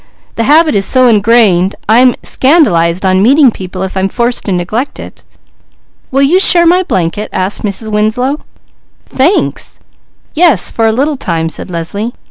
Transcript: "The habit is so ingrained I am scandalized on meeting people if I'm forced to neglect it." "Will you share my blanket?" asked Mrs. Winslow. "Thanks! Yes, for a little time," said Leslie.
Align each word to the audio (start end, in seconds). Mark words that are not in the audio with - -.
"The 0.33 0.45
habit 0.45 0.73
is 0.73 0.83
so 0.87 1.05
ingrained 1.05 1.75
I 1.87 1.99
am 1.99 2.15
scandalized 2.23 3.05
on 3.05 3.21
meeting 3.21 3.51
people 3.51 3.83
if 3.83 3.95
I'm 3.95 4.09
forced 4.09 4.45
to 4.45 4.51
neglect 4.51 4.99
it." 4.99 5.23
"Will 6.09 6.23
you 6.23 6.39
share 6.39 6.65
my 6.65 6.81
blanket?" 6.81 7.29
asked 7.31 7.61
Mrs. 7.61 7.89
Winslow. 7.91 8.39
"Thanks! 9.05 9.79
Yes, 10.33 10.71
for 10.71 10.87
a 10.87 10.91
little 10.91 11.17
time," 11.17 11.49
said 11.49 11.69
Leslie. 11.69 12.13